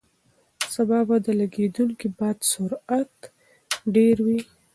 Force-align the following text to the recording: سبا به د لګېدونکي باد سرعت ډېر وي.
سبا 0.73 0.99
به 1.07 1.17
د 1.25 1.27
لګېدونکي 1.39 2.07
باد 2.17 2.37
سرعت 2.51 3.15
ډېر 3.95 4.15
وي. 4.25 4.39